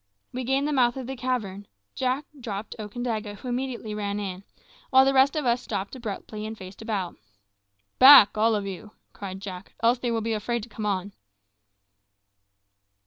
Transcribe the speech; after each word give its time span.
We 0.33 0.43
gained 0.43 0.67
the 0.67 0.73
mouth 0.73 0.97
of 0.97 1.05
the 1.05 1.15
cavern; 1.15 1.67
Jack 1.93 2.25
dropped 2.39 2.75
Okandaga, 2.79 3.35
who 3.35 3.47
immediately 3.47 3.93
ran 3.93 4.19
in, 4.19 4.43
while 4.89 5.05
the 5.05 5.13
rest 5.13 5.35
of 5.35 5.45
us 5.45 5.61
stopped 5.61 5.95
abruptly 5.95 6.43
and 6.47 6.57
faced 6.57 6.81
about. 6.81 7.17
"Back, 7.99 8.35
all 8.35 8.55
of 8.55 8.65
you," 8.65 8.93
cried 9.13 9.39
Jack, 9.41 9.73
"else 9.83 9.99
they 9.99 10.09
will 10.09 10.21
be 10.21 10.33
afraid 10.33 10.63
to 10.63 10.69
come 10.69 10.87
on." 10.87 11.11